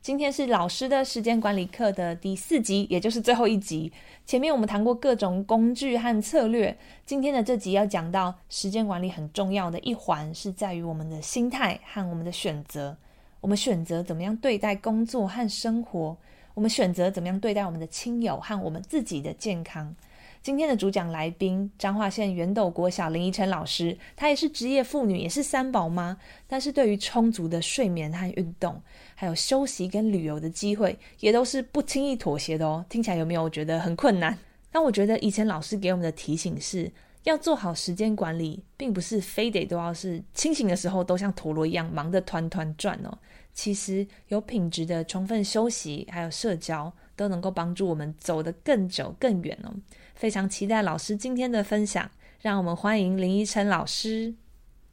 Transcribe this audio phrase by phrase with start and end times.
[0.00, 3.92] 今天是老师的时间管理课的第四集，也就是最后一集。
[4.24, 12.96] 前面我们谈过各种工具和策略，今天的这集要讲到时间管理很重要的一环，是在于我们的心态和我们的选择。
[13.40, 16.16] 我们选择怎么样对待工作和生活，
[16.54, 19.94] 我们选择怎么样对待我们的亲友和我们自己的健康。
[20.40, 28.80] 今天的主讲来宾，彰化县圆斗国小林依晨老师，她也是职业妇女，也是三宝妈，但是对于充足的睡眠和运动，
[29.20, 32.86] 还有休息跟旅游的机会，也都是不轻易妥协的哦。
[32.88, 34.38] 听起来有没有觉得很困难？
[34.70, 36.88] 但我觉得以前老师给我们的提醒是，
[37.24, 43.18] 要做好时间管理，并不是非得都要是清醒的时候都像陀螺一样忙得团团转哦。
[43.52, 49.74] 其实有品质的充分休息，还有社交，都能够帮助我们走得更久更远哦。
[50.14, 52.08] 非常期待老师今天的分享，
[52.40, 54.32] 让我们欢迎林依晨老师。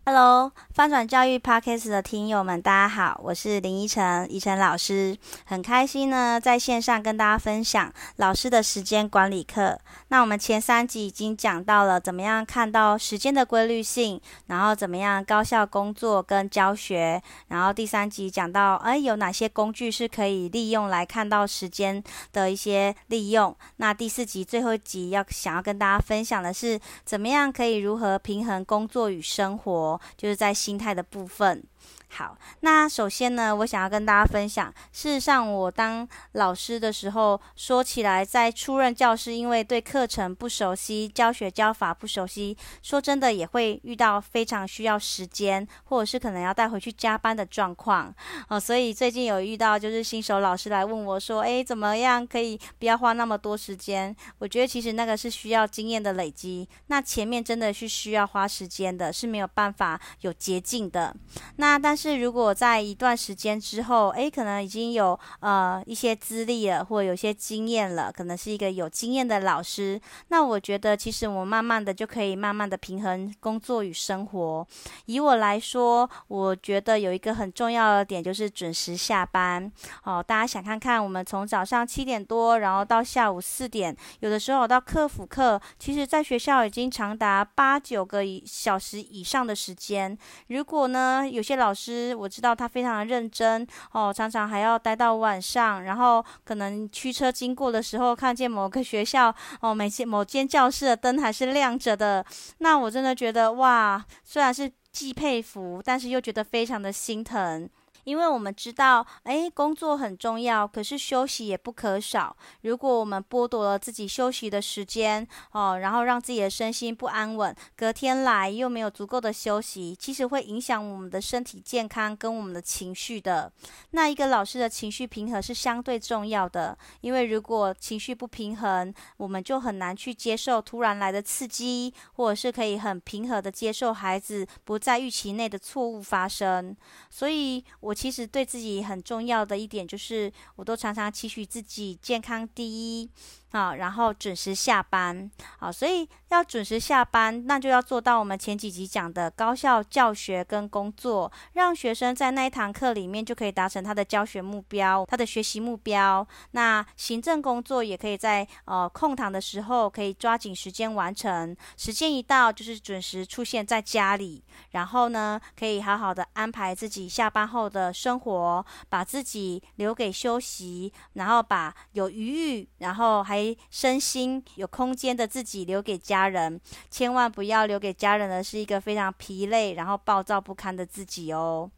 [0.07, 9.79] Hello，翻转教育 Podcast 的听友们，大家好，我是林依晨，依晨老师，很开心呢，在线上跟大家分享老师的时间管理课。
[10.09, 23.55] 那我们前三集已经讲到了怎么样看到时间的规律性，然后怎么样高效工作跟教学，然后第三集讲到，哎，有哪些工具是可以利用来看到时间的一些利用。
[23.77, 29.94] 那第四集最后一集要想要跟大家分享的是，怎么样可以如何平衡工作与生活。
[30.17, 31.63] 就是在心态的部分。
[32.09, 48.13] 好，那首先呢，我想要跟大家分享，事实上，我当老师的时候，说起来，在初任教师，因为对课程不熟悉，教学教法不熟悉，说真的，也会遇到非常需要时间，或者是可能要带回去加班的状况。
[48.47, 54.15] 哦，所以最近有遇到，就是新手老师来问我说，诶，怎么样可以不要花那么多时间？
[54.39, 61.13] 我觉得其实那个是需要经验的累积，那前面真的是需要花时间的，是没有办法有捷径的。
[61.57, 62.05] 那但是。
[62.05, 69.99] 是，如果在一段时间之后，诶，可能已经有呃一些资历了，或者有些经验了，可能是一个有经验的老师。
[70.27, 74.67] 那我觉得，其实我慢慢的就可以慢慢的平衡工作与生活。
[75.07, 79.71] 以我来说，我觉得有一个很重要的点就是准时下班。
[80.03, 90.15] 哦，大家想看看，我们从早上七点多，然后到下午四点，有的时候到客服课，其实在学校已经长达八九个小时以上的时间。
[90.49, 91.84] 如果呢，有些老师。
[92.15, 102.25] 我知道他非常的认真哦，常常还要待到晚上，然后可能驱车经过的时候，看见某个学校哦，每间某间教室的灯还是亮着的，
[102.59, 107.69] 那我真的觉得哇，虽然是既佩服，但是又觉得非常的心疼。
[108.05, 112.35] 因为我们知道，诶，工作很重要，可是休息也不可少。
[112.61, 123.51] 如果我们剥夺了自己休息的时间，哦，然后让自己的身心不安稳，隔天来又没有足够的休息，其实会影响我们的身体健康跟我们的情绪的。
[123.91, 136.77] 那一个老师的情绪平衡是相对重要的，因为如果情绪不平衡，我们就很难去接受突然来的刺激，或者是可以很平和的接受孩子不在预期内的错误发生。
[137.09, 137.94] 所以，我。
[137.95, 143.09] 其实对自己很重要的一点就是，我都常常期许自己健康第一。
[143.55, 156.27] 啊，然后准时下班，好，所以要准时下班，那就要做到我们前几集讲的高效教学跟工作，让学生在那一堂课里面就可以达成他的教学目标、他的学习目标。
[156.51, 173.44] 那行政工作也可以在呃空堂的时候可以抓紧时间完成，时间一到就是准时出现在家里，然后呢可以好好的安排自己下班后的生活，把自己留给休息，然后把有余裕，然后还。
[173.69, 181.69] 身心有空间的自己留给家人，千万不要留给家人的是一个非常疲累，然后暴躁不堪的自己哦。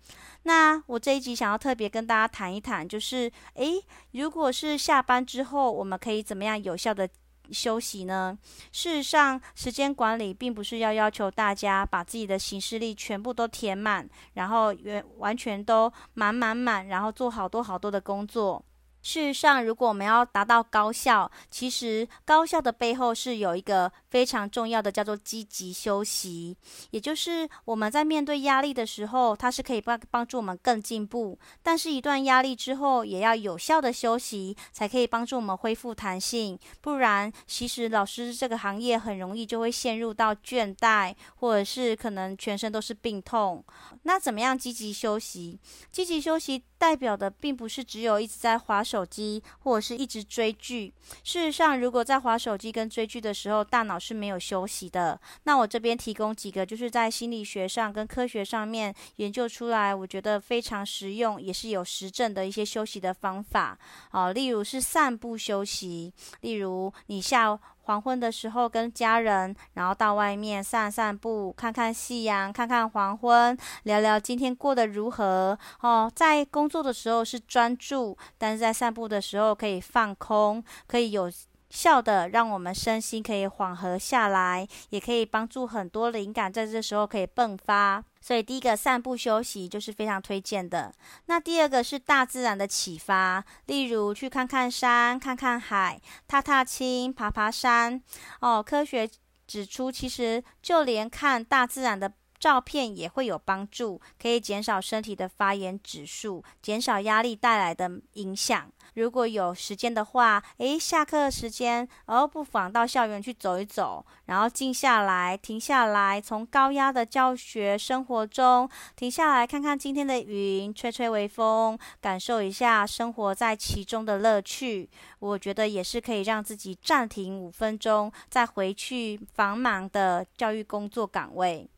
[0.44, 7.10] 那我这一集想要特别跟大家谈一谈，就是诶，如果是下班之后，我们可以怎么样有效的
[7.52, 8.38] 休息呢？
[8.72, 18.64] 事实上，时间管理并不是要要求大家把自己的行事历全部都填满，然后完完全都满满满，然后做好多好多的工作。
[19.02, 26.58] 事实上，如果我们要达到高效，其实高效的背后是有一个非常重要的，叫做积极休息。
[26.92, 31.40] 也就是我们在面对压力的时候，它是可以帮帮助我们更进步。
[31.64, 36.60] 但是，一段压力之后，也要有效的休息，才可以帮助我们恢复弹性。
[36.82, 43.64] 不然，其实老师这个行业很容易就会陷入到倦怠，或者是可能全身都是病痛。
[44.04, 45.60] 那怎么样积极休息？
[45.92, 46.64] 积极休息。
[46.80, 50.94] 代表的并不是只有一直在滑手机，或者是一直追剧。
[51.24, 55.20] 事实上，如果在划手机跟追剧的时候，大脑是没有休息的。
[55.44, 63.78] 那我这边提供几个，就是在心理学上跟科学上面研究出来，我觉得非常实用，也是有实证的一些休息的方法。
[64.10, 67.60] 好，例如是散步休息，例如你下。
[67.88, 75.58] 黄昏的时候，跟家人，然后到外面散散步，看看夕阳，看看黄昏，聊聊今天过得如何。
[75.80, 81.32] 哦，在工作的时候是专注，但是在散步的时候可以放空，可以有
[81.70, 88.04] 笑的让我们身心可以缓和下来，也可以帮助很多灵感在这时候可以迸发。
[88.22, 90.94] 所以第一个散步休息就是非常推荐的。
[91.28, 98.02] 那第二个是大自然的启发，例如去看看山、看看海、踏踏青、爬爬山。
[98.42, 99.10] 哦，科学
[99.46, 108.72] 指出，其实就连看大自然的照片也会有帮助，可以减少身体的发炎指数，减少压力带来的影响。
[108.94, 124.90] 如果有时间的话，诶，下课时间，哦，不妨到校园去走一走，然后静下来，停下来，从高压的教学生活中停下来，看看今天的云，吹吹微风，感受一下生活在其中的乐趣。
[125.20, 131.70] 我觉得也是可以让自己暂停五分钟，再回去繁忙的教育工作岗位。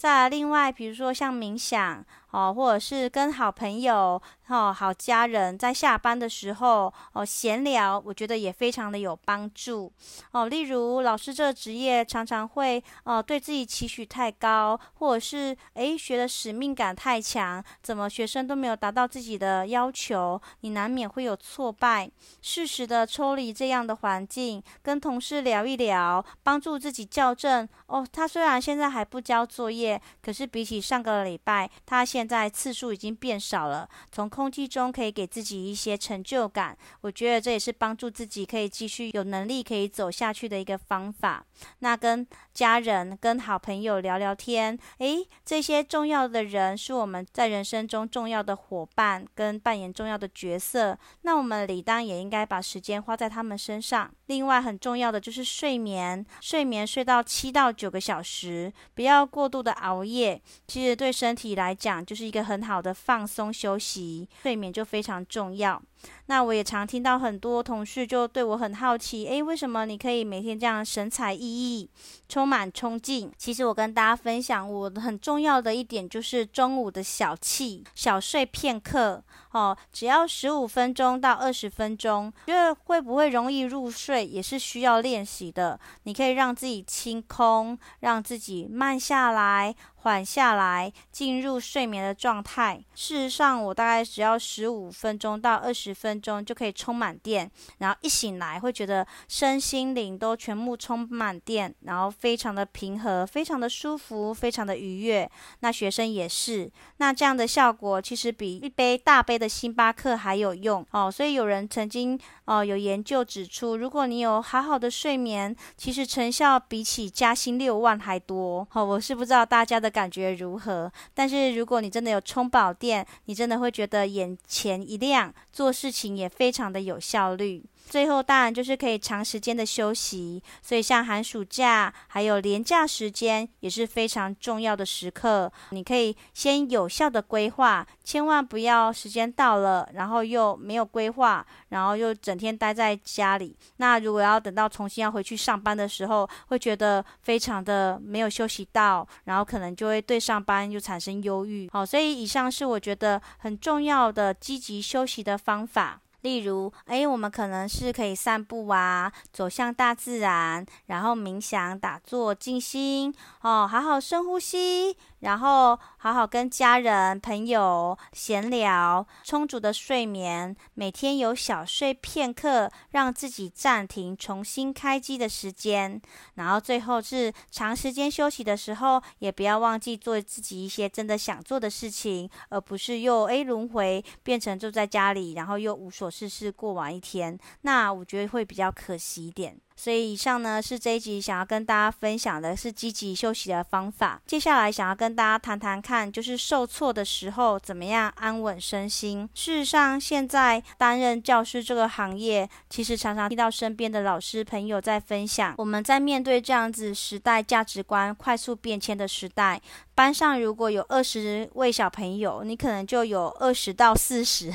[0.00, 2.02] 再另外，比如说像冥想。
[2.30, 9.92] 哦，或者是跟好朋友、哦好家人在下班的时候哦闲聊，我觉得也非常的有帮助
[10.32, 10.48] 哦。
[10.48, 22.10] 例如老师这个职业常常会哦对自己期许太高，或者是诶学的使命感太强，怎么学生都没有达到自己的要求，你难免会有挫败。
[22.42, 27.68] 适时的抽离这样的环境，跟同事聊一聊，帮助自己校正。
[27.86, 36.76] 哦，他虽然现在还不交作业，可是比起上个礼拜，他现现在次数已经变少了，从空气中可以给自己一些成就感。
[37.00, 41.42] 我觉得这也是帮助自己可以继续有能力可以走下去的一个方法。
[41.78, 42.26] 那跟
[42.60, 50.98] 家人、跟好朋友聊聊天，诶，这些重要的人是我们在人生中重要的伙伴，跟扮演重要的角色。
[51.22, 54.10] 那我们理当也应该把时间花在他们身上。
[54.26, 60.38] 另外很重要的就是睡眠，睡眠睡到七到九个小时，不要过度的熬夜。
[60.66, 65.82] 其实对身体来讲，就是一个很好的放松休息，睡眠就非常重要。
[66.26, 71.88] 那我也常听到很多同事就对我很好奇，诶，为什么你可以每天这样神采奕奕、
[72.28, 73.32] 充满冲劲？
[73.36, 85.78] 其实我跟大家分享，我很重要的一点就是中午的小憩、小睡片刻，哦，只要十五分钟到二十分钟，觉得会不会容易入睡，也是需要练习的。
[86.04, 89.74] 你可以让自己清空，让自己慢下来。
[90.02, 92.82] 缓下来，进入睡眠的状态。
[92.94, 105.30] 事实上，我大概只要十五分钟到二十十分钟就可以充满电，然后一醒来会觉得身心灵都全部充满电，然后非常的平和，非常的舒服，非常的愉悦。
[105.60, 111.10] 那学生也是，那这样的效果其实比一杯大杯的星巴克还有用哦。
[111.10, 118.66] 所以有人曾经哦有研究指出，如果你有好好的睡眠，其实成效比起加薪六万还多。
[118.72, 119.90] 哦，我是不知道大家的。
[119.90, 120.88] 感觉如何？
[121.12, 127.64] 但是如果你真的有充饱电，你真的会觉得眼前一亮，做事情也非常的有效率。
[127.90, 135.52] 最后当然就是可以长时间的休息，所以像寒暑假还有连假时间也是非常重要的时刻。
[135.70, 143.56] 你可以先有效的规划，千万不要时间到了，然后又没有规划，然后又整天待在家里。
[143.78, 151.68] 那如果要等到重新要回去上班的时候，会觉得非常的没有休息到，然后可能就会对上班又产生忧郁。
[151.72, 156.00] 好，所以以上是我觉得很重要的积极休息的方法。
[156.22, 176.00] 例如，哎，我们可能是可以散步啊，走向大自然，然后冥想、打坐、静心，哦，好好深呼吸，然后好好跟家人朋友闲聊，充足的睡眠，每天有小睡片刻，让自己暂停，重新开机的时间。
[176.34, 187.38] 然后最后是长时间休息的时候，也不要忘记做自己一些真的想做的事情，而不是又 A 轮回变成坐在家里，然后又无所事事过完一天。
[187.62, 189.58] 那我觉得会比较可惜一点。
[189.82, 194.20] 所以以上呢是这一集想要跟大家分享的是积极休息的方法。
[194.26, 199.26] 接下来想要跟大家谈谈看，就是受挫的时候怎么样安稳身心。
[199.32, 209.62] 事实上，现在担任教师这个行业，其实常常听到身边的老师朋友在分享，我们在面对这样子时代价值观快速变迁的时代。
[209.94, 214.50] 班上如果有二十位小朋友，你可能就有二十到四十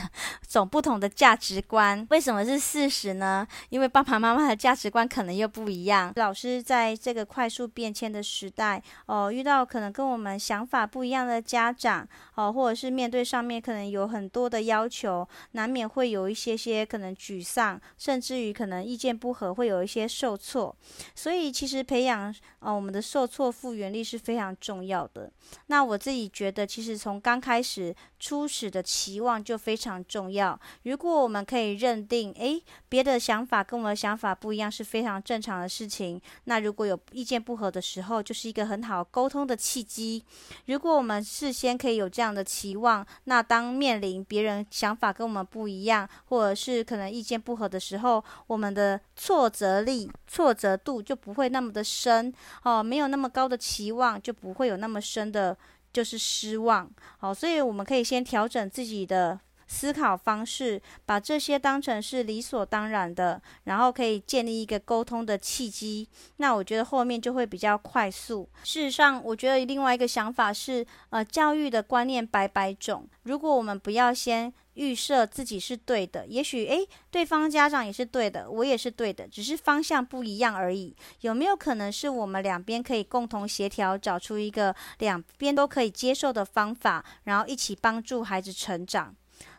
[0.47, 2.05] 种不同的价值观。
[2.09, 3.47] 为什么是四十呢？
[3.69, 6.11] 因为爸爸妈妈的价值观可能又不一样。
[6.17, 12.05] 老师在这个快速变迁的时代，哦，遇到可能跟我们想法不一样的家长，
[12.35, 20.75] 哦，或者是面对上面可能有很多的要求，难免会有一些些可能沮丧，甚至于可能意见不合，会有一些受挫。
[21.15, 25.31] 所以其实培养哦我们的受挫复原力是非常重要的。
[25.67, 30.59] 那我自己觉得，其实从刚开始初始的期望就非常重要。
[30.83, 36.21] 如果我们可以认定，诶，别的想法跟我们的想法不一样，是非常正常的事情。
[36.45, 40.23] 那如果有意见不合的时候，就是一个很好沟通的契机。
[40.67, 52.33] 如果我们事先可以有这样的期望，那当面临别人想法跟我们不一样，或者是可能意见不合的时候，我们的挫折力、挫折度就不会那么的深
[52.63, 55.57] 哦，没有那么高的期望，就不会有那么深的，
[55.91, 56.89] 就是失望。
[57.17, 59.37] 好，所以我们可以先调整自己的
[59.67, 66.07] 思考方式，把这些当成是理所当然的，然后可以建立一个沟通的契机。
[66.37, 68.49] 那我觉得后面就会比较快速。
[68.63, 74.53] 事实上，我觉得另外一个想法是，呃，教育的观念百百种，如果我们不要先。
[74.75, 80.93] 预设自己是对的，也许诶，对方家长也是对的，我也是对的，只是方向不一样而已。
[81.21, 89.15] 有没有可能是我们两边可以共同协调，找出一个两边都可以接受的方法，然后一起帮助孩子成长？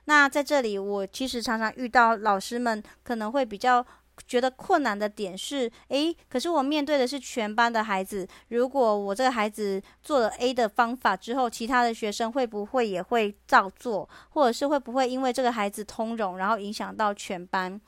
[0.07, 3.87] 那在这里，我其实常常遇到老师们可能会比较。
[4.27, 8.27] 觉得困难的点是，诶，可是我面对的是全班的孩子。
[8.49, 14.09] 如果我这个孩子做了 A 的方法之后，其他的学生会不会也会照做？
[14.31, 17.81] 或者是会不会因为这个孩子通融，然后影响到全班？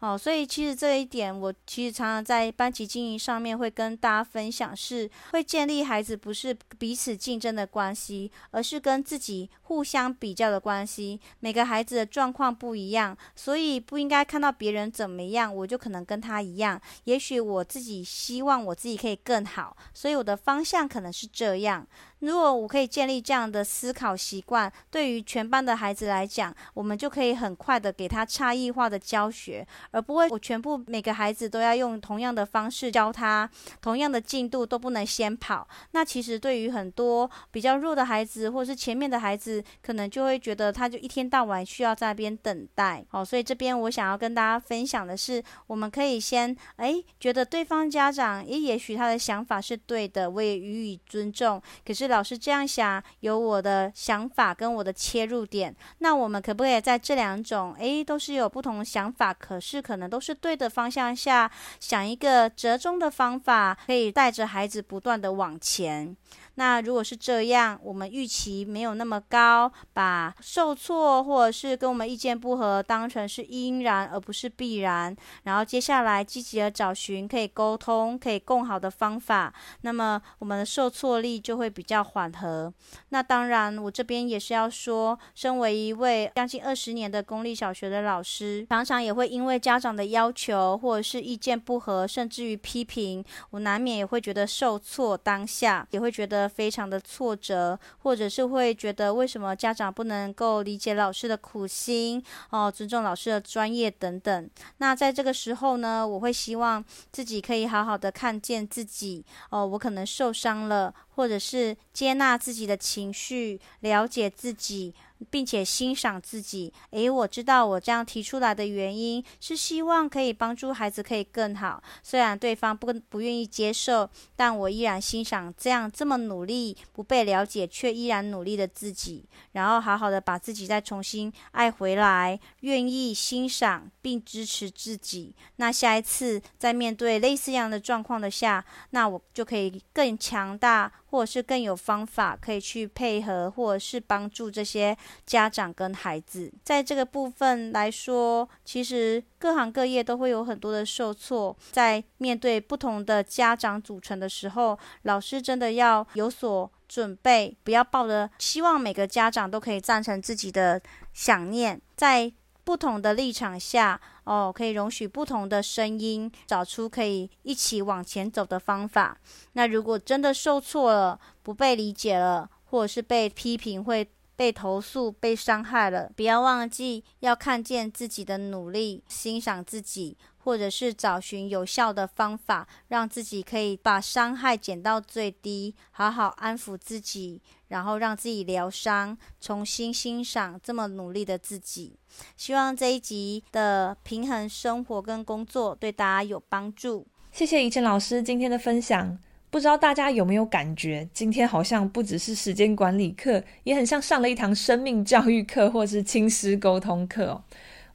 [0.00, 11.18] 哦，所以其实这一点，我其实常常在班级经营上面会跟大家分享，是会建立孩子不是彼此竞争的关系，而是跟自己互相比较的关系。
[11.40, 16.80] 每个孩子的状况不一样，所以不应该看到别人怎么样，我就可能跟他一样。
[17.04, 21.86] 也许我自己希望我自己可以更好，所以我的方向可能是这样。
[22.20, 33.48] 如果我可以建立这样的思考习惯，对于全班的孩子来讲，我们就可以很快的给他差异化的教学，而不会我全部每个孩子都要用同样的方式教他，
[33.82, 35.68] 同样的进度都不能先跑。
[35.90, 43.04] 那其实对于很多比较弱的孩子，或是前面的孩子，可能就会觉得他就一天到晚需要在那边等待。
[43.10, 51.60] 哦，所以这边我想要跟大家分享的是，我们可以先诶觉得对方家长也也许他的想法是对的，我也予以尊重。
[51.86, 52.05] 可是。
[52.08, 66.16] 老师这样想，有我的想法跟我的切入点，那我们可不可以在这两种，诶，都是有不同的想法，可是可能都是对的方向下，想一个折中的方法，可以带着孩子不断的往前。
[66.56, 82.72] 那如果是这样，我们预期没有那么高，把受挫或者是跟我们意见不合当成是因然而不是必然，然后接下来积极的找寻可以沟通、可以共好的方法，那么我们的受挫力就会比较缓和。
[83.10, 96.45] 那当然，我这边也是要说，身为一位将近二十年的公立小学的老师，常常也会因为家长的要求或者是意见不合，甚至于批评，我难免也会觉得受挫，当下也会觉得。
[96.48, 104.50] 非常的挫折，或者是会觉得为什么家长不能够理解老师的苦心哦，尊重老师的专业等等。
[104.78, 114.94] 那在这个时候呢，我会希望自己可以好好的看见自己哦，我可能受伤了，或者是接纳自己的情绪，了解自己。
[115.30, 121.82] 并且欣赏自己，诶，我知道我这样提出来的原因是希望可以帮助孩子可以更好。
[122.02, 124.06] 虽然对方不不愿意接受，
[124.36, 129.24] 但我依然欣赏这样这么努力、不被了解却依然努力的自己。
[129.52, 135.34] 然后好好的把自己再重新爱回来，愿意欣赏并支持自己。
[135.56, 140.92] 那下一次在面对类似样的状况的下，那我就可以更强大。
[141.06, 146.52] 或者是更有方法可以去配合，或者是帮助这些家长跟孩子。
[146.64, 160.80] 在这个部分来说，其实各行各业都会有很多的受挫，在面对不同的家长组成的时候，老师真的要有所准备，不要抱着希望每个家长都可以赞成自己的
[161.12, 162.32] 想念，在
[162.66, 169.16] 不同的立场下，哦，可以容许不同的声音，找出可以一起往前走的方法。
[169.52, 180.18] 那如果真的受挫了，不被理解了，或者是被批评，会被投诉、被伤害了，不要忘记要看见自己的努力，欣赏自己。
[180.46, 191.98] 或者是找寻有效的方法，让自己可以把伤害减到最低，好好安抚自己，然后让自己疗伤，重新欣赏这么努力的自己。
[192.36, 197.06] 希望这一集的平衡生活跟工作对大家有帮助。
[197.32, 199.18] 谢谢怡辰老师今天的分享。
[199.48, 207.42] 不知道大家有没有感觉，今天好像不只是时间管理课，也很像上了一堂生命教育课，或是亲师沟通课。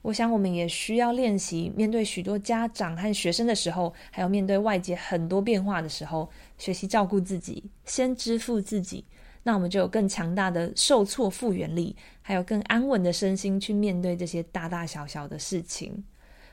[0.00, 9.04] 我想，我们也需要练习面对许多家长和学生的时候，还有面对外界很多变化的时候，学习照顾自己，先支付自己，
[9.44, 16.04] 那我们就有更强大的受挫复原力，还有更安稳的身心去面对这些大大小小的事情。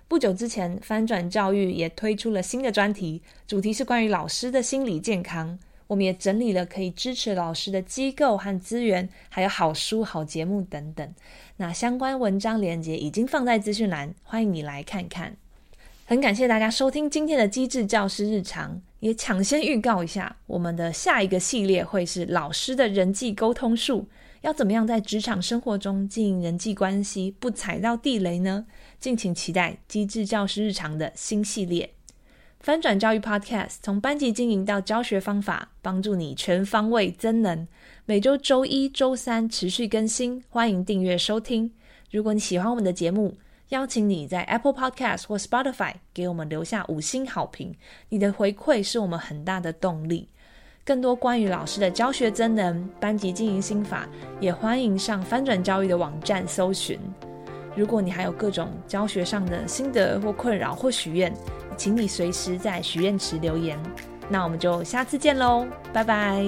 [0.08, 5.60] 不久之前，翻转教育也推出了新的专题，主题是关于老师的心理健康。
[5.86, 11.13] 我们也整理了可以支持老师的机构和资源，还有好书、好节目等等。
[11.58, 15.36] 那相关文章连接已经放在资讯栏，欢迎你来看看。
[16.09, 24.07] 很感谢大家收听今天的机智教师日常，也抢先预告一下，我们的下一个系列会是老师的人际沟通术，
[24.41, 28.65] 要怎么样在职场生活中经营人际关系，不踩到地雷呢？
[28.99, 31.91] 敬请期待机智教师日常的新系列。
[32.59, 37.67] 翻转教育 Podcast 从班级经营到教学方法，帮助你全方位增能。
[38.07, 41.71] 每周周一、周三持续更新，欢迎订阅收听。
[42.09, 43.35] 如果你喜欢我们的节目，
[43.69, 47.75] 邀请你在 Apple Podcast 或 Spotify 给我们留下五星好评。
[48.09, 50.27] 你的回馈是我们很大的动力。
[50.83, 54.07] 更多关于老师的教学增能、班级经营心法，
[54.39, 56.99] 也欢迎上翻转教育的网站搜寻。
[57.75, 61.31] 如果你还有各种教学上的心得或困扰或许愿，
[61.77, 63.77] 请你随时在许愿池留言。
[64.27, 66.43] 那我们就下次见喽，拜拜。